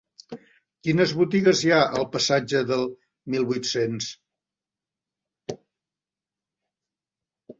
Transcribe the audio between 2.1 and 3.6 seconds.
passatge del Mil